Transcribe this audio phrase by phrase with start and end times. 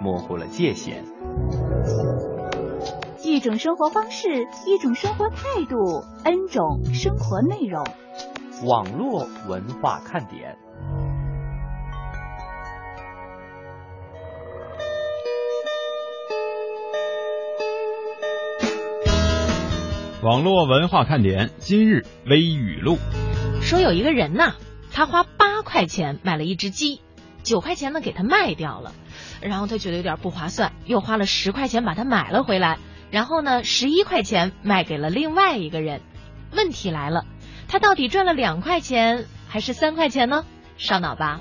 [0.00, 1.04] 模糊了界限。
[3.22, 7.84] 一种生活方式，一种生活态度，N 种生活内容。
[8.66, 10.56] 网络文化看点。
[20.22, 22.96] 网络文化看点今日微语录。
[23.60, 24.54] 说有一个人呐，
[24.90, 27.02] 他花八块钱买了一只鸡，
[27.42, 28.92] 九块钱呢给他卖掉了，
[29.46, 32.78] 然后他觉得有点不划算，又花了十块钱把它买了回来，
[33.10, 36.00] 然后呢十一块钱卖给了另外一个人。
[36.56, 37.24] 问题来了，
[37.68, 40.44] 他到底赚了两块钱还是三块钱呢？
[40.78, 41.40] 烧脑吧。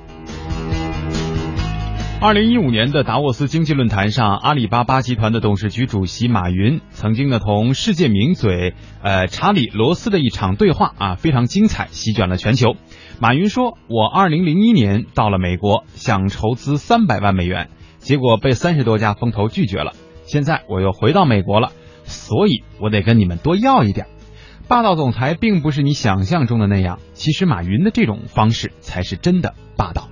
[2.20, 12.76] 二零一五年的达沃斯经济论坛上，阿里巴巴集团的董事局主席马云曾经呢同世界名嘴呃查理罗斯的一场对话啊非常精彩，席卷了全球。
[13.20, 17.70] 马云说：“我二零零一年到了美国，想筹资三百万美元，
[18.04, 19.94] 结果被三十多家风投拒绝了。
[20.26, 21.72] 现在我又回到美国了，
[22.04, 24.06] 所以我得跟你们多要一点。”
[24.66, 30.08] 霸道总裁并不是你想象中的那样，其实马云的这种方式才是真的霸道。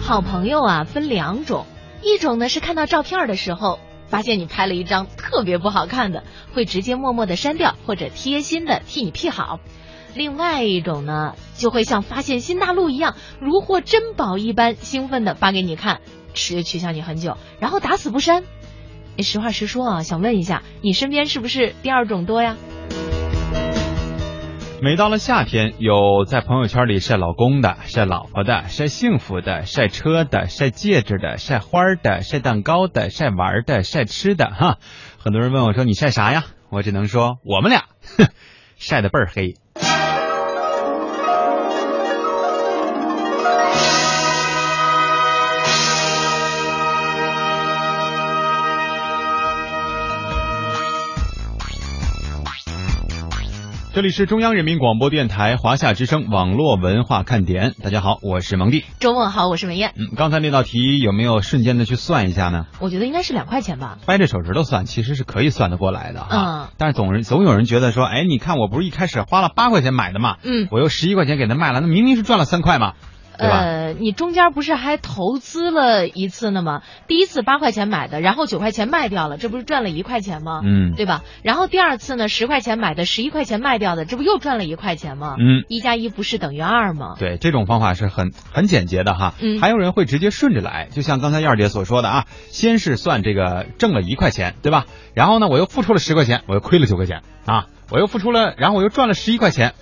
[0.00, 1.66] 好朋友啊，分两种，
[2.02, 6.22] 一种呢是看到照片的时候，发现你拍了一张特别不好看的，
[6.54, 9.58] 会直接默默的删掉，或者贴心的替你 P 好；
[10.14, 16.00] 另外一种呢，就会像发现新大陆一样，如获珍宝一般兴奋的发给你看，
[16.34, 18.44] 持取笑你很久，然后打死不删。
[19.18, 22.56] 实话实说啊，想问一下，你身边是不是第二种多呀？
[24.80, 34.78] 每到了夏天，有在朋友圈里晒老公的、晒老婆的、晒幸福的、晒车的、晒戒指的、晒花的、晒蛋糕的、晒玩的、晒吃的，哈。
[35.18, 37.84] 很多人问我说：“你晒啥呀？”我只能说：“我们俩，
[38.76, 39.54] 晒得倍儿黑。”
[54.02, 58.82] 这里是中央人民广播电台华夏之声网络文化看点，大家好，我是蒙蒂。
[58.98, 59.92] 周末好，我是文艳。
[59.96, 62.66] 嗯，刚才那道题有没有瞬间的去算一下呢？
[62.80, 63.98] 我觉得应该是两块钱吧。
[64.04, 66.64] 掰着手指头算，其实是可以算得过来的哈。
[66.64, 72.94] 嗯但是总人总有人觉得说，哎，你看我不是一开始花了八块钱买的嘛，嗯，我又十一块钱给他卖了，那明明是赚了三块嘛，
[73.42, 73.58] 对吧？
[73.58, 76.82] 呃，你中间不是还投资了一次呢吗？
[77.08, 80.60] 第一次八块钱买的，然后九块钱卖掉了，这不是赚了一块钱吗？
[80.64, 81.22] 嗯对吧？
[81.42, 85.36] 然后第二次呢，十块钱买的，十一块钱卖掉的，这不又赚了一块钱吗？
[85.38, 87.16] 嗯，一加一不是等于二吗？
[87.18, 89.34] 对，这种方法是很很简洁的哈。
[89.40, 94.86] 嗯还有人会直接顺着来，就像刚才燕儿姐所说的啊，先是算这个挣了一块钱，对吧？
[95.14, 99.74] 然后呢，我又付出了十块钱，我又亏了九块钱啊，我又付出了，然后我又赚了十一块钱，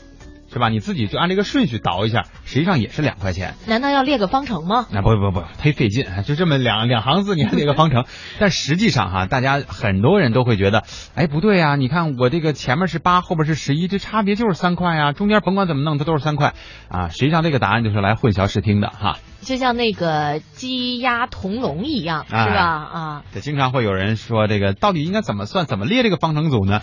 [0.52, 0.68] 是吧？
[0.68, 3.54] 你自己就按这个顺序倒一下，实际上也是两块钱。
[3.66, 4.86] 难道要列个方程吗？
[4.90, 8.04] 那不不不，忒费劲，就这么两两行字，你还列个方程。
[8.38, 10.82] 但实际上哈，大家很多人都会觉得，
[11.14, 16.54] 哎，不对呀、你看我这个前面是八，后边是十一，这差别就是三块啊、中间甭管怎么弄，它都是三块
[16.88, 17.08] 啊。
[17.08, 19.18] 实际上这个答案就是来混淆视听的哈。
[19.42, 22.64] 就像那个鸡鸭同笼一样，是哎吧？
[22.64, 26.82] 啊，这经常会有人说，这个到底应该怎么算，怎么列这个方程组呢？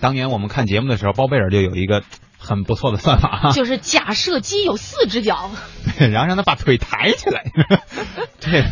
[0.00, 2.02] 当年我们看节目的时候，包贝尔就有一个
[2.38, 3.50] 很不错的算法哈。
[3.50, 5.50] 就是假设鸡有四只脚，
[5.98, 7.44] 然后让他把腿抬起来，
[8.40, 8.64] 这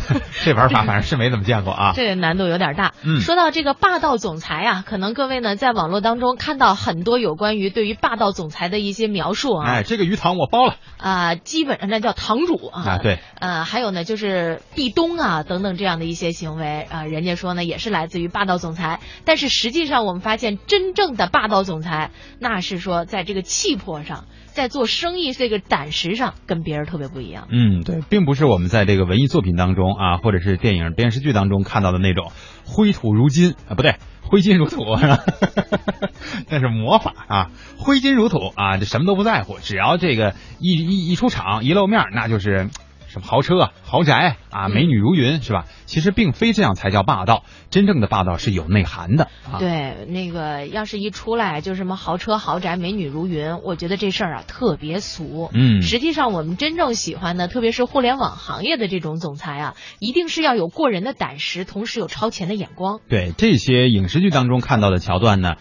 [0.43, 1.93] 这玩法反正是没怎么见过啊。
[1.95, 2.93] 这个难度有点大。
[3.03, 3.21] 嗯。
[3.21, 10.75] 说到这个霸道总裁啊，可能各位呢在网络当中看到很多有关于对于霸道总裁的一些描述啊，哎，这个鱼塘我包了。
[10.97, 22.09] 啊、基本上那叫堂主啊，啊，对，呃，还有呢，就是壁咚啊等等这样的一些行为啊、人家说呢也是来自于霸道总裁，但是实际上我们发现，真正的霸道总裁，
[22.39, 27.47] 那是说在这个气魄上，在做生意这个胆识上，跟别人特别不一样。
[27.49, 32.33] 嗯，对，并不是我们在这个文艺作品当中啊，或者是电影、电视剧当中看到的那种
[32.65, 34.83] 挥土如金啊，不对，挥金如土，
[36.49, 42.69] 那是魔法啊，挥金如土啊，这什么都不在乎，只要这个一一一出场一露面，那就是
[43.07, 45.65] 什么豪车啊、豪宅啊、美女如云，是吧？
[45.85, 49.25] 其实并非这样才叫霸道，真正的霸道是有内涵的。
[49.49, 55.49] 啊、对，那个要是一出来就什么豪车、豪宅、美女如云，我觉得这事儿啊特别俗。
[55.53, 62.99] 嗯，实际上我们真正喜欢的，特别是互联网行业的这种总裁啊，一定是要有过人的胆识，同时有超前的眼光。
[63.07, 65.55] 对这些影视剧当中看到的桥段呢。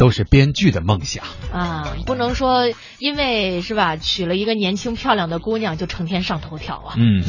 [0.00, 1.94] 都是编剧的梦想啊！
[2.06, 2.62] 不能说
[2.98, 6.94] 因为是吧，娶了一个年轻漂亮的姑娘就成天上头条啊。
[6.96, 7.22] 嗯，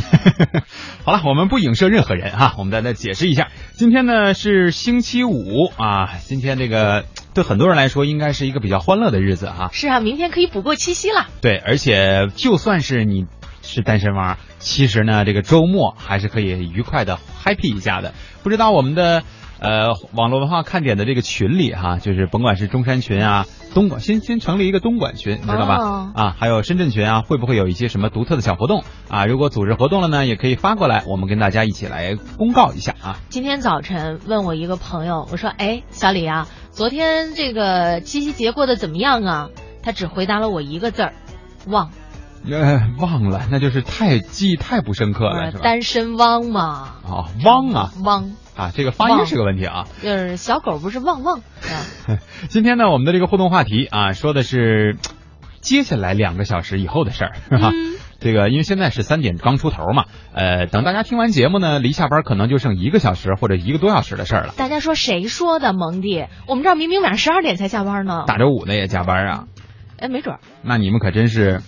[1.03, 3.50] 好了，我们不影射任何人哈，我们再来解释一下。
[3.73, 7.03] 今天呢是星期五啊，今天这个
[7.33, 9.69] 对很多人来说应该是一个比较欢乐的日子哈。
[9.74, 11.27] 是啊，明天可以补过七夕了。
[11.41, 13.25] 对，而且就算是你
[13.62, 18.13] 是单身汪，其实呢这个周末还是可以愉快的 happy 一下的。
[18.44, 19.24] 不知道我们的。
[19.61, 25.77] 呃，网络文化看点的这个群里哈，就是甭管是中山群啊、东莞先先成立一个东莞群，你知道吧？
[25.77, 29.27] 哦、啊，还有深圳群啊，会不会有一些什么独特的小活动啊？
[29.27, 33.19] 如果组织活动了呢，也可以发过来，我们跟大家一起来公告一下啊。
[33.29, 39.49] 今天早晨问我一个朋友，我说：“哎，小李啊，昨天这个七夕节过得怎么样啊？”
[39.83, 41.13] 他只回答了我一个字儿：
[41.67, 41.91] 忘。
[42.49, 45.63] 呃，忘了，那就是太记忆太不深刻了，是吧？
[45.63, 46.95] 单身汪嘛。
[47.03, 48.31] 哦，汪啊，汪。
[48.55, 49.85] 啊，这个发音是个问题啊。
[50.01, 51.41] 就是小狗不是汪汪。
[52.49, 54.97] 今天呢，我们的这个互动话题啊，说的是
[55.61, 57.69] 接下来两个小时以后的事儿，是吧？
[57.73, 64.53] 嗯、这个因为现在是三点刚出头嘛，呃，等大家听完节目呢，离下班可能就剩一个小时或者一个多小时的事儿了。
[64.57, 66.25] 大家说谁说的，蒙弟？
[66.47, 68.23] 我们这儿明明晚上十二点才下班呢。
[68.27, 69.43] 大周五的也加班啊？
[69.97, 70.39] 哎，没准儿。
[70.63, 71.61] 那你们可真是。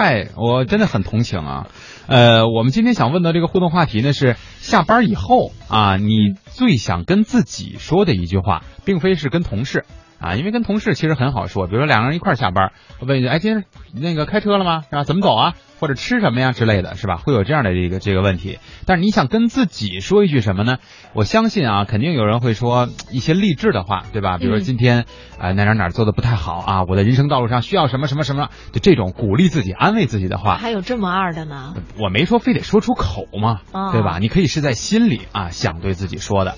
[0.00, 1.66] 嗨，我真的很同情啊。
[2.06, 9.84] 呃，我们今天想问的这个互动话题呢是下班以后啊，你最想跟自己说的一句话，并非是跟同事
[10.20, 14.82] 啊，因为跟同事其实很好说，比如说两个人一块儿下班，问一句，哎，今天那个开车了吗？
[14.82, 15.04] 是吧？
[15.04, 15.54] 怎么走啊？
[15.80, 17.18] 或者吃什么呀之类的，是吧？
[17.18, 18.58] 会有这样的这个这个问题。
[18.84, 20.78] 但是你想跟自己说一句什么呢？
[21.12, 24.38] 我相信啊，肯定有人会说一些励志的话，对吧？
[24.38, 25.02] 比如说今天
[25.38, 30.56] 啊、呃、哪哪哪做的不太好啊，我的人生道路上需要什么什么什么，就这种鼓励自己、安慰自己的话。
[30.56, 31.74] 还有这么二的呢？
[31.96, 34.18] 我没说非得说出口嘛，哦、对吧？
[34.18, 36.56] 你可以是在心里啊想对自己说的。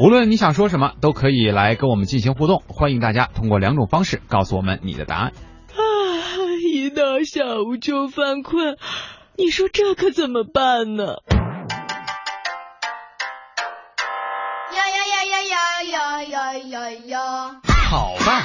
[0.00, 2.62] 无论你想说什么，都可以来跟我们进行互动。
[2.68, 5.32] 欢迎大家通过两种方式告诉我们你的答案。
[5.72, 5.76] 啊，
[6.72, 8.76] 一到下午就犯困，
[9.36, 11.16] 你说这可怎么办呢？
[14.70, 17.60] 呀呀呀呀呀呀呀呀呀！
[17.90, 18.44] 好办，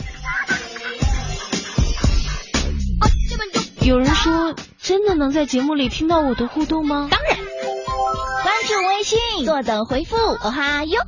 [3.83, 7.07] 有人说，真的能在节目里听到我的互动吗？
[7.09, 10.99] 当然，关注微信，坐等回复，哦哈哟。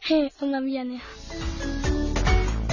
[0.00, 1.00] 嘿，我那边呢？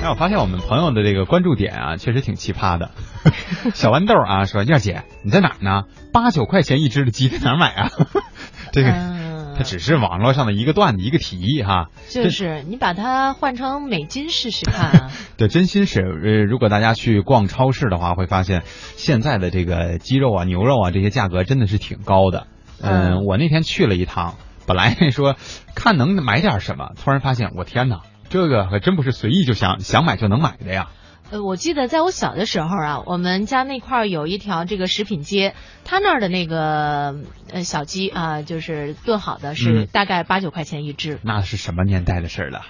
[0.02, 2.92] 哎，我发现我们朋友的这个关注点啊，确实挺奇葩的。
[3.76, 5.84] 小豌豆啊说：“燕姐，你在哪儿呢？
[6.14, 7.90] 八九块钱一只的鸡在哪儿买啊？”
[8.72, 9.19] 这个。
[9.60, 11.90] 嗯它只是网络上的一个段子，一个提议哈。
[12.10, 15.12] 就是你把它换成美金试试看、啊。
[15.38, 22.48] 对，真心是呃，如果大家去逛超市的话，会发现现在的这个鸡肉啊、牛肉啊这些价格真的是挺高的。
[22.82, 25.36] 嗯，嗯我那天去了一趟，本来 说
[25.76, 30.88] 看能买点什么，突然发现我天哪，这个可真不是随意就想想买就能买的呀。
[31.32, 35.54] 呃，我记得在我小的时候啊，我们家那块儿有一条这个食品街，
[35.86, 37.16] 他那儿的那个
[37.52, 41.20] 呃小鸡啊，就是炖好的，是大概八九块钱一只。
[41.24, 42.62] 那是什么年代的事儿了？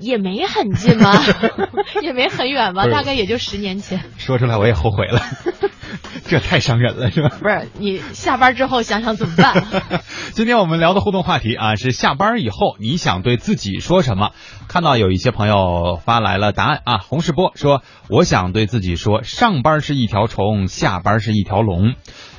[0.00, 1.12] 也没很近吧，
[2.02, 4.00] 也没很远吧，大概也就十年前。
[4.16, 5.20] 说出来我也后悔了，
[6.26, 7.28] 这太伤人了，是吧？
[7.40, 9.64] 不是，你下班之后想想怎么办？
[10.32, 14.30] 今天我们聊的互动话题啊，是下班以后你想对自己说什么？
[14.68, 21.94] 看到有一些朋友发来了答案啊，洪世波说：“我想对自己说，上班是一条虫，下班是一条龙。”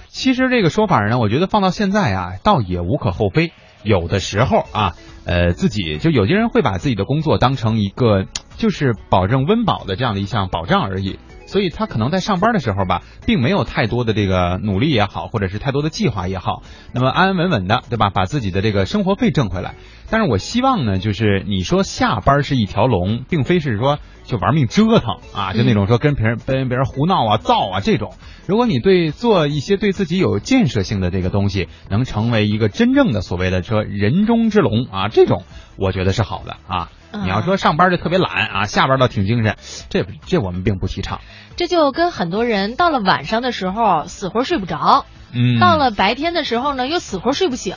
[0.10, 3.52] 其实这个说法呢，我觉得放到现在啊，倒也无可厚非。
[3.84, 4.96] 有的时候啊，
[5.26, 8.26] 呃，自己就有些人会把自己的工作当成一个
[8.58, 11.18] 就是保证温饱的这样的一项保障而已。
[11.50, 16.62] 所以他可能在上班的时候吧，并没有太多的这个努力也好，或者是太多的计划也好，
[16.94, 18.12] 那么安安稳稳的，对吧？
[18.12, 19.74] 把自己的这个生活费挣回来。
[20.12, 28.14] 但是我希望呢，就是你说下班是一条龙，并非是说就玩命折腾啊，就那种说跟别人跟别人胡闹啊、造啊这种。
[28.46, 35.44] 如果你对做一些对自己有建设性的这个东西，能成为一个真正的所谓的说人中之龙啊，这种
[35.78, 36.90] 我觉得是好的啊。
[37.12, 39.56] 你要说上班就特别懒啊，下班倒挺精神，
[39.90, 41.22] 这这我们并不提倡。
[41.56, 47.76] 这就跟很多人到了晚上的时候死活睡不着，嗯，到了白天的时候呢又死活睡不醒，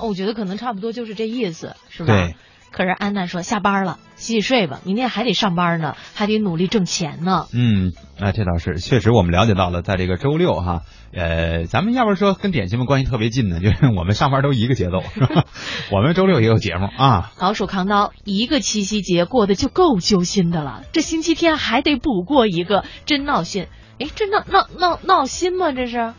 [0.00, 2.12] 我觉得可能差不多就是这意思，是吧？
[2.12, 2.36] 对。
[2.74, 7.46] 可是安娜说下班了，洗洗睡吧，明天还得上班呢，还得努力挣钱呢。
[7.54, 10.82] 嗯，那这倒是，确实我们了解到了，在这个周六哈，
[11.14, 15.44] 呃，咱们要不是说跟点心们关系特别近呢，就是我们上班都一个节奏，是吧？
[15.92, 17.30] 我们周六也有节目啊。
[17.38, 23.68] 老鼠扛刀，一个七夕节过得就够揪心的了，这星期天还得补过一个，真闹心。
[24.00, 25.70] 哎，这闹闹闹闹心吗？
[25.70, 26.12] 这是？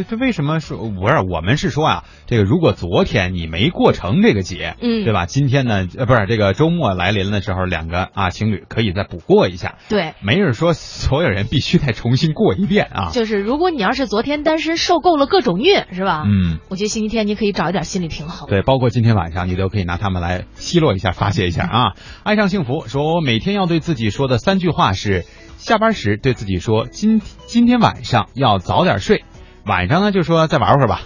[0.00, 1.14] 这这为什么说不是？
[1.30, 5.26] 我们是说啊，这个如果昨天你没过成这个节，嗯，对吧？
[5.26, 9.76] 今天呢，呃，不是这个周末来临的时候，两个啊情侣可以再补过一下。
[9.88, 13.10] 对，没人说所有人必须再重新过一遍啊。
[13.12, 16.22] 就是如果你要是昨天单身受够了各种虐，是吧？
[16.26, 18.48] 嗯，我觉得星期天你可以找一点心理平衡。
[18.48, 21.92] 对，包括今天晚上你都可以拿他们来奚落一下、发泄一下啊。
[22.22, 25.24] 爱上幸福说，我每天要对自己说的三句话是：
[25.58, 29.24] 下班时对自己说，今今天晚上要早点睡。
[29.70, 31.02] 晚上呢就说再玩会儿吧，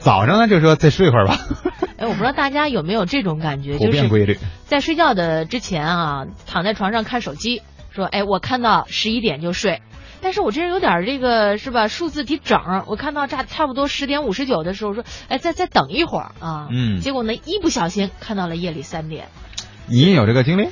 [0.00, 1.38] 早上呢就说再睡会儿吧。
[1.98, 7.62] 哎，我不知道大家有没有这种感觉， 普遍规律，在睡觉的之前啊，躺在床上看手机，
[7.92, 9.82] 说哎，我看到十一点就睡，
[10.20, 19.28] 但是我这人有点这个是吧，数字得整，我看到差差不多十点五十九的时候说，哎，再再等一会儿啊，嗯，结果呢一不小心看到了夜里三点。
[19.86, 20.70] 你也有这个经历？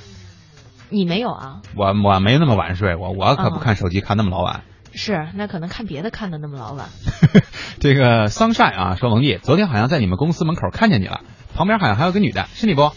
[0.90, 1.61] 你没有啊？
[1.76, 4.62] 我我没那么晚睡，我我可不看手机看那么老晚。
[4.94, 6.88] 是，那可能看别的看的那么老晚。
[7.80, 11.20] 这个桑晒啊，说蒙毅，昨天好像在你们公司门口看见你了，
[11.54, 12.92] 旁边好像还有个女的，是你不？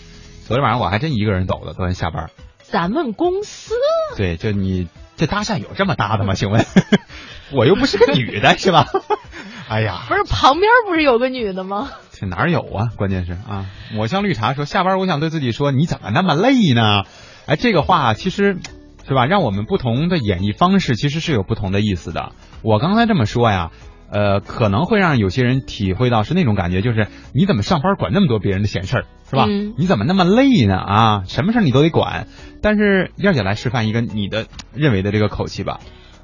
[0.45, 2.29] 昨天晚上我还真一个人走的，昨天下班。
[2.61, 3.73] 咱们公司？
[4.15, 6.35] 对，就你这搭讪有这么搭的吗？
[6.35, 6.65] 请问，
[7.51, 8.85] 我又不是个女的，是吧？
[9.67, 11.89] 哎呀，不是旁边不是有个女的吗？
[12.11, 12.89] 这哪有啊？
[12.95, 17.03] 关键是啊，抹香绿茶说下班，我想对自己说，你怎么那么累呢？
[17.47, 18.59] 哎，这个话其实。
[19.07, 19.25] 是吧？
[19.25, 22.33] 让我们不同的演绎方式其实是有不同的意思的。
[22.61, 23.71] 我刚才这么说呀，
[24.11, 29.45] 呃，可能会让有些人体会到是那种感觉，就是你怎么上班管那么多别人的闲事儿，是吧？
[29.47, 30.75] 嗯、你怎么那么累呢？
[30.75, 32.27] 啊，什么事儿你都得管。
[32.61, 35.79] 但是燕姐来示范一个你的认为的这个口气吧。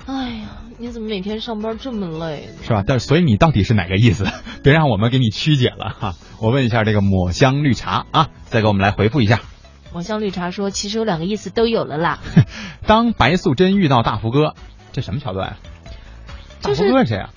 [0.06, 2.50] 哎呀，你怎么每天上班这么累？
[2.64, 2.84] 是吧？
[2.86, 4.26] 但所以你到底是哪个意思？
[4.62, 6.14] 别让我们给你曲解了哈。
[6.42, 9.40] 我问一下这个抹香绿茶啊，再给我们来回复一下。
[9.94, 12.20] 抹香绿茶说：“其实有两个意思都有了啦。
[12.88, 14.56] 当白素贞遇到大福哥，
[14.92, 15.58] 这什么桥段？
[16.62, 17.30] 大福哥是谁啊？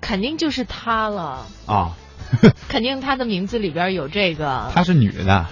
[0.00, 1.96] 肯定就是他了啊！
[2.68, 4.70] 肯定他的名字里边有这个。
[4.72, 5.46] 她是女的。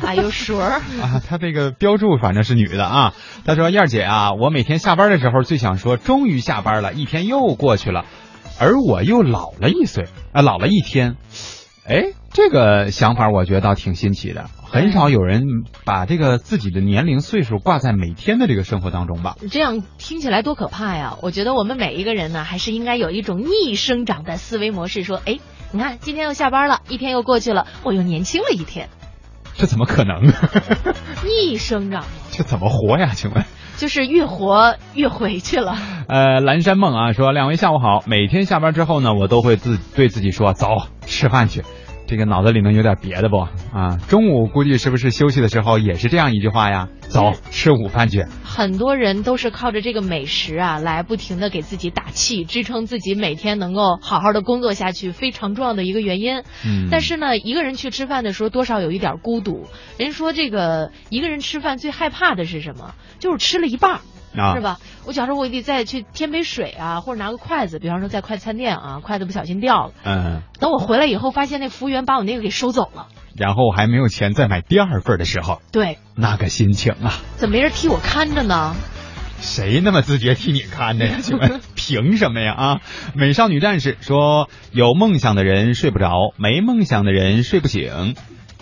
[0.00, 1.20] 哎呦，水儿啊！
[1.28, 3.14] 他这个标注反正是女的啊。
[3.44, 8.06] 他说：燕儿姐啊，我每天下班的时候最想说，终于下班了，一天又过去了，
[8.58, 11.16] 而我又老了一岁啊，老了一天。
[11.88, 15.44] 哎，这个想法我觉得倒挺新奇的。”很少有人
[15.86, 19.36] 把这个自己的年龄岁数挂在每天的这个生活当中吧？
[19.50, 21.16] 这样听起来多可怕呀！
[21.22, 25.38] 我觉得我们每一个人呢，还是应该有一种逆生长的思维模式，说，哎，
[25.72, 28.90] 你看今天又下班了，一天又过去了，我又年轻了一天。
[29.56, 30.26] 这怎么可能？
[31.24, 32.04] 逆生长？
[32.30, 33.12] 这怎么活呀？
[33.14, 33.46] 请问？
[33.78, 35.78] 就是越活越回去了。
[36.08, 40.66] 呃，蓝山梦啊，说两位下午好，每天下班之后呢，我都会自对自己说，走，
[41.06, 41.62] 吃饭去。
[42.08, 43.36] 这个脑子里能有点别的不
[43.70, 43.98] 啊？
[44.08, 46.88] 中午估计是不是休息的时候也是这样一句话呀？
[47.02, 48.24] 走，吃午饭去。
[48.42, 56.42] 很多人都是靠着这个美食啊，来不停的给自己打气，支撑自己每天能够好好的工作下去，非常重要的一个原因。
[56.64, 56.88] 嗯。
[56.90, 59.66] 但是呢，一个人去吃饭的时候，多少有一点孤独。
[59.98, 62.94] 人说这个一个人吃饭最害怕的是什么？
[63.18, 64.00] 就是吃了一半。
[64.38, 64.78] 啊，是吧？
[65.06, 78.74] 我假如我得再去添杯水啊，或者拿个筷子，比方说在快餐店啊，筷子不小心掉了，嗯，等我回来以后，发现那服务员把我那个给收走了，然后我还没有钱再买第二份的时候，对，那个心情啊，怎么没人替我看着呢？
[79.40, 81.18] 谁那么自觉替你看着呀？
[81.22, 82.52] 请问凭什么呀？
[82.54, 82.80] 啊，
[83.14, 88.16] 美少女战士说，有梦想的人睡不着，没梦想的人睡不醒。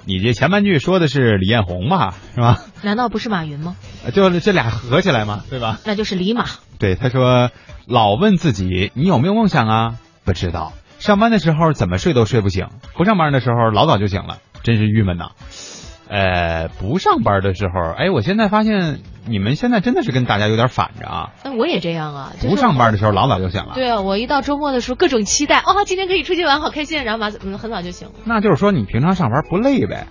[0.06, 2.62] 你这前半句说的是李彦宏吧，是吧？
[2.82, 3.76] 难道不是马云吗？
[4.14, 5.80] 就这俩合起来嘛，对吧？
[5.84, 6.46] 那就是李马。
[6.78, 7.50] 对，他说
[7.86, 9.94] 老问自己你有没有梦想啊？
[10.24, 10.72] 不知道。
[10.98, 15.30] 上班的时候怎么睡都睡不醒，不上班的时候老早就醒了，真是郁闷呐。
[16.08, 21.30] 呃，不上班的时候，哎，我现在发现你们现在真的是跟大家有点反着啊。
[21.44, 23.72] 那我也这样啊，就是不上班的时候老早就醒了。
[23.74, 28.14] 对啊，我一到周末的时候，各种期待，哦，今天可以出去玩，好开心，然后马嗯很早就醒了。
[28.24, 30.06] 那就是说你平常上班不累呗？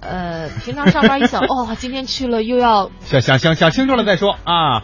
[0.00, 4.82] 呃，平常上班一想， 哦，今天去了又要想想想想清楚了再说啊。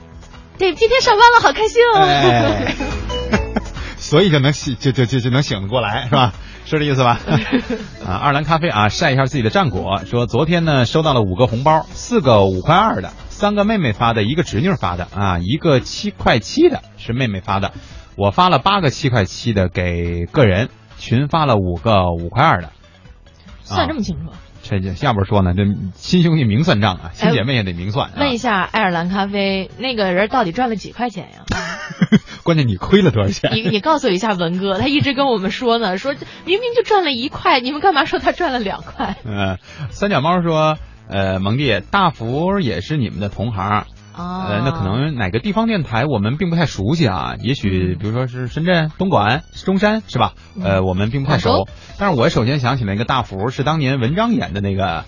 [0.59, 2.01] 对，今天上班了，好开心哦。
[2.01, 2.75] 哎，
[3.97, 6.33] 所以就能醒，就就就就能醒得过来，是吧？
[6.65, 7.19] 是这意思吧？
[8.07, 13.13] 啊，二兰咖啡啊，晒一下自己的战果，说昨天呢收到了五个红包，四个五块二的，
[13.43, 17.73] 三个妹妹发的，一个侄女发的啊，一个七块七的是妹妹发的，
[18.17, 22.71] 我发了八个七块七的给个人，群发了五个五块二的，
[23.63, 24.33] 算这么清楚。
[24.63, 25.65] 这这下边说呢，这
[25.97, 28.13] 亲兄弟明算账啊，亲姐妹也得明算。
[28.17, 31.43] 问一下爱尔兰咖啡那个人到底赚了几块钱呀？
[32.47, 33.51] 关键你亏了多少钱？
[33.57, 39.17] 你你告诉一下文哥，他一直跟我们说呢，说明明就赚了一块，你们干嘛说他赚了两块？
[39.27, 39.59] 嗯，
[39.91, 40.79] 三脚猫说，
[41.13, 43.85] 呃，蒙弟大福也是你们的同行。
[44.15, 47.35] 啊，呃，那可能哪个地方电台我们并不太熟悉啊？
[47.41, 50.35] 也许比如说是深圳、东莞、中山，是吧？
[50.63, 51.67] 呃，我们并不太熟。
[51.99, 55.05] 但是我首先想起那个大福是当年文章演的那个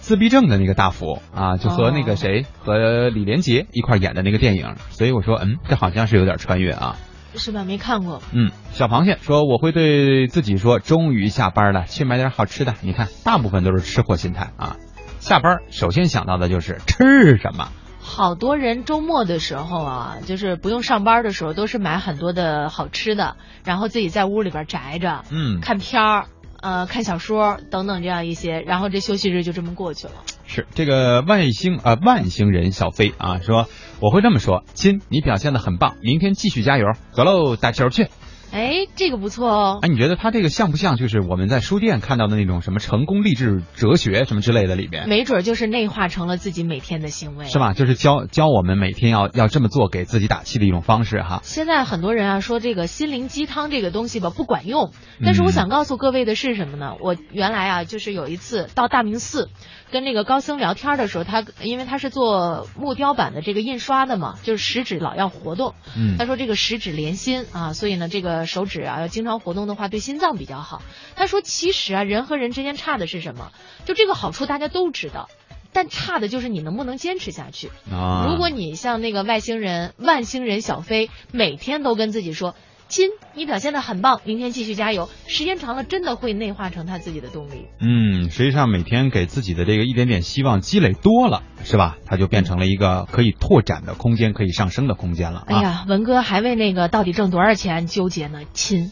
[0.00, 4.74] 自闭症的那个大福啊，就和那个谁和李连杰一块演的那个电影。
[4.90, 6.96] 所以我说，嗯，这好像是有点穿越啊。
[7.36, 7.62] 是吧？
[7.64, 8.20] 没看过。
[8.32, 12.74] 嗯，小螃蟹说我会对自己说，终于下班了，去买点好吃的。
[12.80, 14.76] 你看，大部分都是吃货心态啊。
[15.22, 17.68] 下班首先想到的就是吃什么。
[18.00, 26.26] 好多人周末的时候啊，就是不用上班的时候，都是买很多的好吃的，然后自己在屋里边宅着，嗯，看片儿，
[26.60, 30.14] 呃，看小说等等这样一些，然后这休息日就这么过去了。
[30.44, 33.68] 是这个外星啊，外星人小飞啊说，
[34.00, 38.08] 我会这么说，亲，你表现的很棒，明天继续加油，走喽，打球去。
[38.52, 39.78] 哎，这个不错哦。
[39.80, 45.08] 哎，你觉得他这个像不像就是我们在书店看到的那种什么成功励志哲学什么之类的里边？
[45.08, 47.72] 没准就是内化成了自己每天的行为，是吧？
[47.72, 51.40] 就是教教我们每天要要这么做，给自己打气的一种方式哈。
[51.42, 54.92] 现在很多人啊说这个心灵鸡汤这个东西吧不管用，
[55.24, 56.92] 但是我想告诉各位的是什么呢？
[57.00, 59.48] 我原来啊就是有一次到大明寺。
[59.92, 65.74] 跟那个高僧聊天的时候，他因为他是做木雕版的这个印刷的嘛，就是食指老要活动。
[65.96, 70.82] 嗯，他说这个食指连心啊，所以呢这个手指啊要经常活动的话，对心脏比较好。
[71.14, 73.52] 他说其实啊人和人之间差的是什么？
[73.84, 75.28] 就这个好处大家都知道，
[75.72, 77.70] 但差的就是你能不能坚持下去。
[77.92, 82.54] 啊，如果你像那个外星人万星人小飞，每天都跟自己说。
[82.92, 85.08] 亲，你表现的很棒，明天继续加油。
[85.26, 87.68] 时间长了，真的会内化成他自己的动力。
[87.80, 91.96] 嗯，实际上每天给自己的这个一点点希望积累多了，是吧？
[92.04, 95.44] 他就变成了一个可以拓展的空间，可以上升的空间了。
[95.46, 98.40] 哎呀，文哥还为那个到底挣多少钱纠结呢？
[98.52, 98.90] 亲，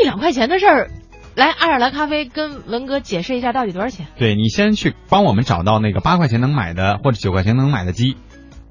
[0.00, 0.90] 一两块钱的事儿，
[1.34, 4.06] 来爱尔兰咖啡跟文哥解释一下到底多少钱？
[4.16, 8.16] 对你先去帮我们找到那个八块钱能买的或者九块钱能买的鸡，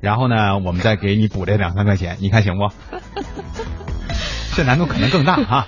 [0.01, 2.73] 然后呢，我们再给你补这两三块钱，你看行不？
[4.55, 5.67] 这难度可能更大哈。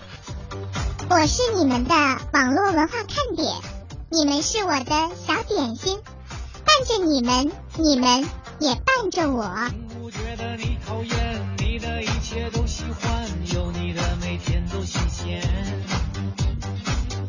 [1.10, 1.94] 我是你们的
[2.32, 3.54] 网络文化看点，
[4.10, 6.00] 你们是我的小点心，
[6.64, 8.26] 伴着你们，你们
[8.60, 9.44] 也伴着我。
[10.00, 15.42] 不觉得你讨厌，你的一切都喜欢，有你的每天都新鲜。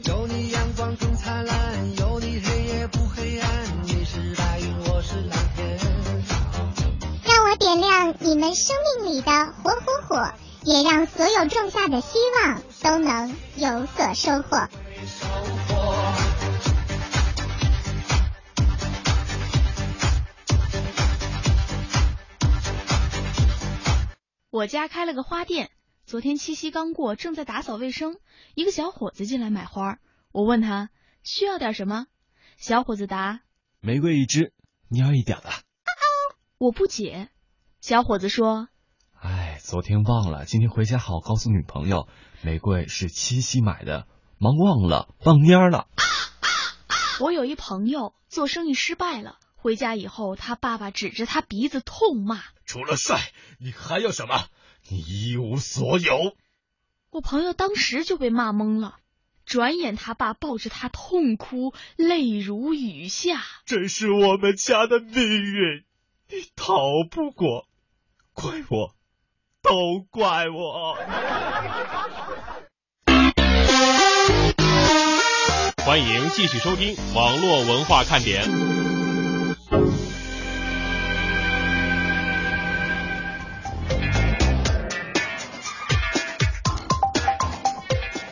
[0.04, 3.50] 有你阳光更灿烂，有你黑夜不黑暗，
[3.82, 5.76] 你是白云，我是蓝天。
[7.24, 9.32] 让我点亮你们生命里的
[9.64, 10.30] 火火火。
[10.68, 14.68] 也让所有种下的希望都能有所收获。
[24.50, 25.70] 我家开了个花店，
[26.04, 28.18] 昨天七夕刚过，正在打扫卫生，
[28.54, 29.96] 一个小伙子进来买花。
[30.32, 30.90] 我问他
[31.22, 32.08] 需要点什么，
[32.58, 33.40] 小伙子答：
[33.80, 34.52] 玫瑰一支，
[34.90, 35.48] 你要一点的。
[36.58, 37.30] 我不解，
[37.80, 38.68] 小伙子说。
[39.68, 42.08] 哎，昨天忘了，今天回家好告诉女朋友，
[42.40, 44.06] 玫瑰是七夕买的，
[44.38, 45.88] 忙忘了，忘蔫了。
[47.20, 53.20] 我有一朋友做生意失败了，回家以后，他爸爸指着他鼻子痛骂：“除了帅，
[53.60, 54.46] 你还有什么？
[54.88, 56.16] 你一无所有。”
[57.12, 58.96] 我朋友当时就被骂懵了，
[59.44, 63.42] 转眼他爸抱着他痛哭，泪如雨下。
[63.66, 65.84] 这是我们家的命运，
[66.30, 66.74] 你逃
[67.10, 67.66] 不过，
[68.32, 68.94] 怪我。
[69.68, 70.96] 都怪我！
[75.84, 78.48] 欢迎继续收听网络文化看点。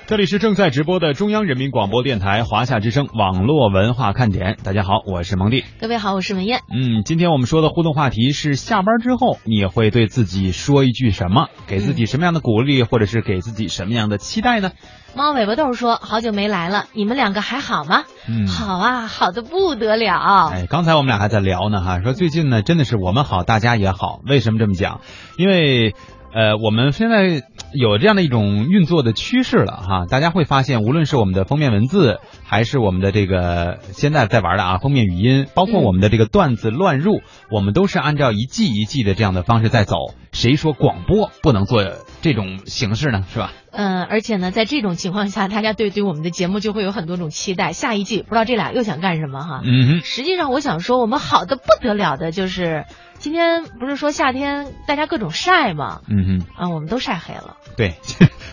[0.06, 4.56] 这里是正在直播的中央人民广播电台华夏之声网络文化看点。
[4.62, 5.64] 大家好，我是蒙蒂。
[5.80, 6.60] 各位好，我是文艳。
[6.72, 11.48] 嗯，今天我们说的互动话题是：下班之后你会对自己说一句什么？
[11.66, 14.70] 给自己什么样的鼓励，或者是给自己什么样的期待呢？
[15.16, 20.50] 猫尾巴豆说：“好久没来了，你们两个还好吗？”嗯，好啊，好的不得了。
[20.52, 24.20] 哎，刚才我们俩还在聊呢，哈，说最近呢，真的是我们好，大家也好。
[24.24, 25.00] 为什么这么讲？
[25.36, 25.96] 因为。
[26.32, 39.96] 呃，我们现在有这样的一种运作的趋势了哈，大家会发现，无论是我们的封面文字，还是我们的这个现在在玩的啊封面语音，包括我们的这个段子乱入，我们都是按照一季一季的这样的方式在走。
[40.36, 41.82] 谁说广播不能做
[42.20, 43.24] 这种形式呢？
[43.32, 43.52] 是吧？
[43.72, 47.72] 嗯，而且呢，在这种情况下，大家对对我们的节目就会有很多种期待。
[47.72, 49.62] 下一季不知道这俩又想干什么哈？
[49.64, 50.00] 嗯哼。
[50.04, 52.84] 实际上，我想说，我们好的不得了的就是。
[53.18, 56.02] 今天不是说夏天大家各种晒吗？
[56.06, 57.56] 嗯哼，啊，我们都晒黑了。
[57.74, 57.94] 对，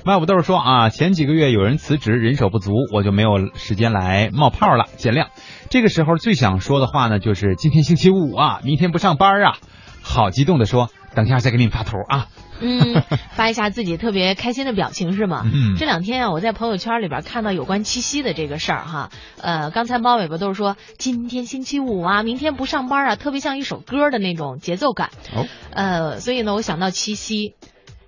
[0.05, 5.27] 卖五豆说啊，前几个月有人辞职，人手不足，我就没有时间来冒泡了，见谅。
[5.69, 9.57] 这个时候最想说的话呢，就是今天星期五啊，明天不上班啊，
[10.01, 12.27] 好激动的说，等一下再给你们发图啊。
[12.59, 15.41] 嗯，发一下自己特别开心的表情是吗？
[15.45, 19.09] 嗯，这两天啊，我在朋友圈里边看到有关七夕的这个事儿哈。
[19.41, 25.09] 呃，刚才猫尾巴都是说今天星期五啊，明天不上班啊，特别像一首歌的那种节奏感。
[25.35, 27.55] 哦，呃，所以呢，我想到七夕，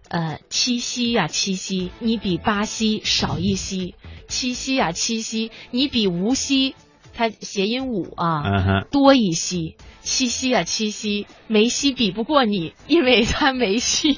[0.07, 3.95] 呃，七夕呀，七夕，你比巴西少一夕；
[4.29, 6.75] 七夕呀，七夕，你比无锡，
[7.13, 9.75] 它谐音五啊，多一夕。
[10.05, 14.17] 七夕啊，七夕，梅西比不过你，因为他梅西。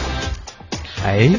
[1.04, 1.30] 哎，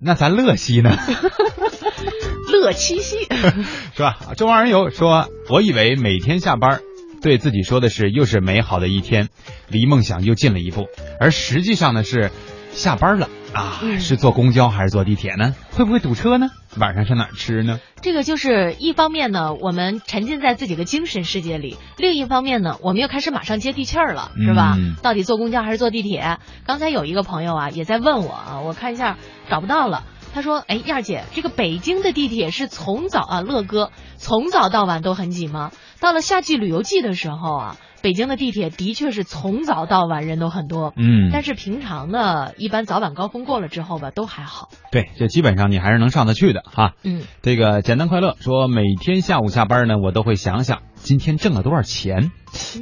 [0.00, 0.96] 那咱乐西呢？
[2.50, 3.28] 乐七夕
[3.94, 4.18] 是吧？
[4.36, 6.80] 中望人有说，我以为每天下班，
[7.22, 9.28] 对自己说的是又是美好的一天，
[9.68, 10.88] 离梦想又近了一步，
[11.20, 12.32] 而实际上呢是。
[12.70, 15.54] 下班了啊，是坐公交还是坐地铁呢？
[15.72, 16.48] 会不会堵车呢？
[16.76, 17.80] 晚上上哪儿吃呢？
[18.02, 24.76] 这个就是一方面呢，我们沉浸在自己的精神世界里；另一方面呢，我们又开始马上接地气儿了，是吧？
[25.02, 26.38] 到底坐公交还是坐地铁？
[26.66, 29.16] 刚才有一个朋友啊，也在问我啊，我看一下
[29.50, 30.04] 找不到了。
[30.34, 35.72] 他说：“哎，燕儿姐，这个北京的地铁是从早啊，乐哥从早到晚都很挤吗？
[36.00, 37.76] 到了夏季旅游季的时候啊。”
[38.08, 44.70] 北京的地铁的确是从早到晚人都很多，嗯，但是平常呢，一般早晚高峰过了之后吧，都还好。
[44.90, 46.94] 对，这基本上你还是能上得去的哈。
[47.04, 52.30] 嗯，这个简单快乐说，每天下午下班呢，我都会想想今天挣了多少钱。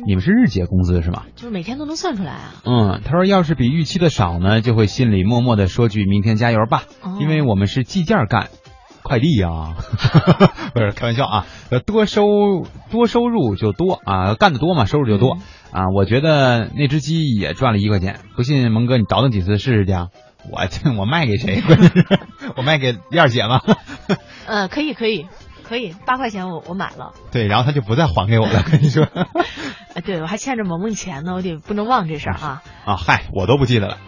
[0.06, 1.24] 你们是日结工资是吗？
[1.34, 2.54] 就是每天都能算出来啊。
[2.64, 6.84] 嗯，他说要是比预期的少呢，就会心里默默的说句明天加油吧，
[7.18, 8.46] 因为我们是计件干。
[9.06, 9.76] 快递呀，
[10.74, 11.46] 不是开玩笑啊，
[11.86, 12.22] 多收
[12.90, 15.38] 多收入就多啊，干的多嘛，收入就多
[15.70, 15.84] 啊。
[15.94, 20.08] 我觉得那只鸡也赚了一块钱，不信蒙哥你倒腾几次试试去啊。
[20.50, 20.60] 我
[20.98, 21.62] 我卖给谁？
[22.56, 23.60] 我卖给燕姐吗？
[24.46, 25.26] 呃，可以可以
[25.62, 27.12] 可以，八块钱我我买了。
[27.30, 29.06] 对，然后他就不再还给我了，跟你说。
[30.04, 32.62] 对，我还欠着萌萌钱呢，我得不能忘这事儿啊。
[32.84, 33.98] 啊，嗨，我都不记得了。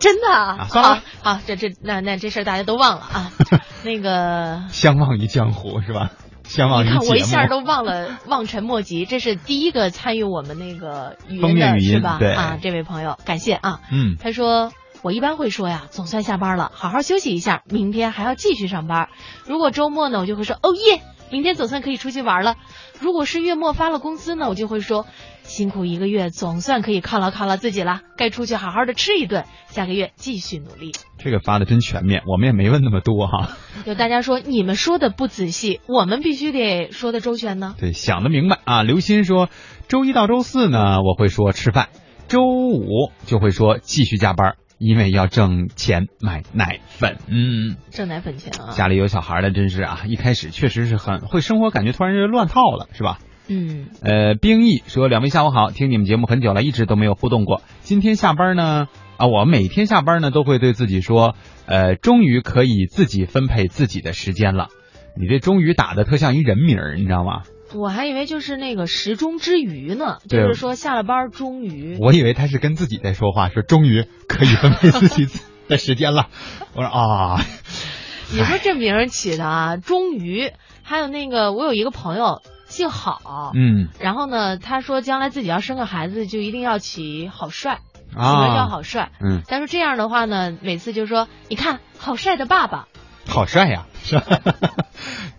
[0.00, 0.64] 真的？
[0.68, 3.32] 算了，好，这这那那这事儿大家都忘了啊。
[3.84, 6.10] 那个相忘于江湖是吧？
[6.44, 9.06] 相忘于你看我一下都忘了，望尘莫及。
[9.06, 12.16] 这是第一个参与我们那个语音的是吧？
[12.18, 13.80] 对啊，这位朋友，感谢啊。
[13.90, 19.08] 嗯，他说我一般会说呀，总算下班了，好好休息一下，明天还要继续上班。
[19.46, 21.02] 如果周末呢，我就会说哦耶，
[21.34, 22.54] 明天总算可以出去玩了。
[23.00, 25.04] 如果是月末发了工资呢，我就会说。
[25.42, 29.44] 辛苦一个月，总算可以犒劳犒劳自己了，该出去好好的吃一顿。
[29.66, 30.92] 下个月继续努力。
[31.18, 33.50] 这个发的真全面，我们也没问那么多哈。
[33.84, 37.74] 有大家说你们说的不仔细，我们必须得说的周全呢。
[37.78, 38.82] 对，想的明白啊。
[38.84, 39.50] 刘鑫说，
[39.86, 41.88] 周一到周四呢，我会说吃饭；
[42.26, 47.18] 周五就会说继续加班，因为要挣钱买奶粉。
[47.28, 48.72] 嗯，挣奶粉钱啊。
[48.72, 53.18] 家里有小孩的真是啊，一开始确实是很会生活，感觉突然就乱套了，是吧？
[53.46, 57.60] 嗯，呃，冰毅说：“两位下午好，听你们节目很久了，一直都没有互动过。
[57.82, 64.68] 今天下班呢，啊，我每天下班呢都会对自己说，呃，终于可以自己分配自己的时间了。
[65.14, 67.42] 你这终于打的特像一人名，你知道吗？
[67.74, 71.96] 我还以为就是那个时钟之余呢，就是说下了班终于。
[72.00, 75.26] 我以为他是跟自己在说话，说终于可以分配自己
[75.68, 76.28] 的时间了。
[76.74, 77.40] 我说啊，
[78.32, 80.52] 你说这名起的啊，终于。
[80.82, 87.78] 还有那个，我有一个朋友。”姓郝，嗯，然后呢，他说将来自己要生个孩子，就一定要起好帅，
[88.10, 92.88] 起名叫好帅，嗯，但是这样的话呢，每次就说你看好帅的爸爸，
[93.34, 94.40] 好帅呀，是吧？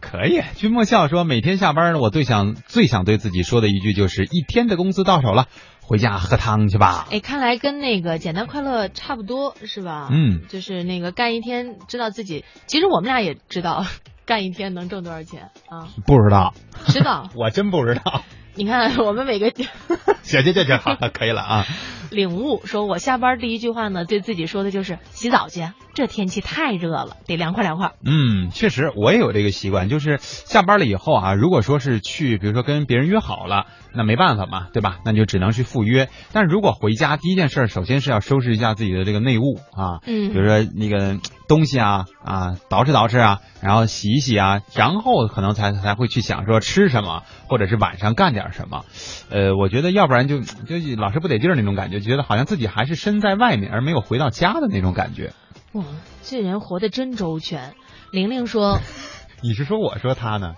[0.02, 0.42] 可以。
[0.56, 5.48] 君莫笑说，每天下班呢，我最想最想对自己说的一句就是一天的工资到手了，
[5.82, 7.08] 回家喝汤去吧。
[7.10, 10.10] 哎，看来跟那个简单快乐差不多，是吧？
[10.12, 13.86] 嗯，就是那个干一天，知道自己，其实我们俩也知道
[14.26, 15.88] 干一天能挣多少钱啊？
[16.06, 16.54] 不知道，
[16.88, 18.24] 知道， 我真不知道。
[18.56, 21.66] 你看 我们每个行行行行，好了，可以了啊。
[22.12, 27.94] 领悟说，我下班第一句话呢，对自己说的就是洗澡去，这天气太热了，得凉快凉快。
[28.06, 35.00] 嗯，确实，我也有这个习惯，就是下班了以后啊，如果说是去，比如说跟别人约好了，那没办法嘛，对吧？
[35.04, 36.08] 那就只能去赴约。
[36.32, 48.86] 但是如果回家，第一件事，首先是要收拾一下自己的这个内务啊，嗯，比如说那个东西啊啊，捯饬捯饬啊，然后洗一洗啊，然后可能才才会去想说吃什么，或者是晚上干点什么。
[49.30, 55.34] 呃，我觉得要不然就就老是不得劲儿那种感觉，觉得好像自己还是身在外面而没有回到家的那种感觉。
[55.74, 55.84] 哇，
[56.22, 57.74] 这人活得真周全。
[58.12, 58.80] 玲玲说
[59.44, 60.54] ：“你是说我说他呢？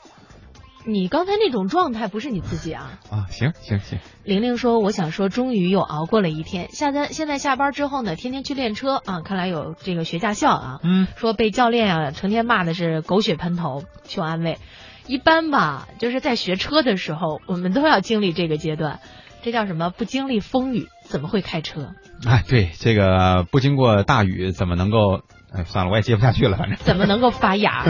[0.87, 3.99] 你刚才那种状态不是你自己啊？”啊，行行行。
[4.23, 6.69] 玲玲说：“我想说，终于又熬过了一天。
[6.71, 10.79] 现在现在下班之后呢，天天去练车啊，看来有这个学驾校啊。
[10.83, 14.57] 嗯，说被教练啊成天骂的是狗血喷头，求安慰。
[15.07, 18.99] 一般吧，就是在学车的时候，我们都要经历这个阶段。
[19.43, 19.89] 这叫什么？
[19.89, 21.93] 不经历风雨，怎么会开车？
[22.25, 25.21] 哎，对，这个不经过大雨，怎么能够？
[25.49, 27.85] 哎，算了，我也接不下去了，反正怎么能够发芽？